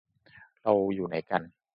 [0.61, 1.41] เราอยู่ไหนกัน